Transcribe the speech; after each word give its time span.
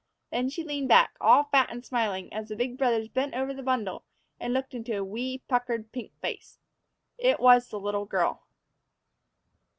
Then 0.31 0.49
she 0.49 0.63
leaned 0.63 0.87
back, 0.87 1.15
all 1.21 1.43
fat 1.43 1.69
and 1.69 1.85
smiling, 1.85 2.33
as 2.33 2.47
the 2.49 2.55
big 2.55 2.75
brothers 2.75 3.07
bent 3.07 3.35
over 3.35 3.53
the 3.53 3.61
bundle 3.61 4.03
and 4.39 4.51
looked 4.51 4.73
into 4.73 4.97
a 4.97 5.03
wee, 5.03 5.43
puckered, 5.47 5.91
pink 5.91 6.11
face. 6.21 6.57
It 7.19 7.39
was 7.39 7.67
the 7.67 7.79
little 7.79 8.05
girl. 8.05 8.47